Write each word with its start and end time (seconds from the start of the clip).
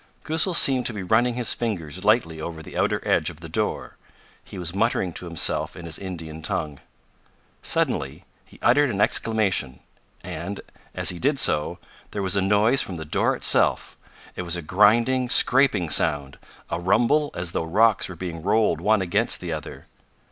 Goosal 0.23 0.55
seemed 0.55 0.87
to 0.87 0.95
be 0.95 1.03
running 1.03 1.35
his 1.35 1.53
fingers 1.53 2.03
lightly 2.03 2.41
over 2.41 2.63
the 2.63 2.75
outer 2.75 3.07
edge 3.07 3.29
of 3.29 3.39
the 3.39 3.47
door. 3.47 3.97
He 4.43 4.57
was 4.57 4.73
muttering 4.73 5.13
to 5.13 5.25
himself 5.25 5.75
in 5.75 5.85
his 5.85 5.99
Indian 5.99 6.41
tongue. 6.41 6.79
Suddenly 7.61 8.25
he 8.43 8.57
uttered 8.63 8.89
an 8.89 8.99
exclamation, 8.99 9.79
and, 10.23 10.61
as 10.95 11.09
he 11.09 11.19
did 11.19 11.37
so, 11.37 11.77
there 12.09 12.23
was 12.23 12.35
a 12.35 12.41
noise 12.41 12.81
from 12.81 12.95
the 12.97 13.05
door 13.05 13.35
itself. 13.35 13.95
It 14.35 14.41
was 14.41 14.55
a 14.55 14.63
grinding, 14.63 15.29
scraping 15.29 15.91
sound, 15.91 16.39
a 16.71 16.79
rumble 16.79 17.29
as 17.35 17.51
though 17.51 17.63
rocks 17.63 18.09
were 18.09 18.15
being 18.15 18.41
rolled 18.41 18.81
one 18.81 19.03
against 19.03 19.39
the 19.39 19.53
other. 19.53 19.85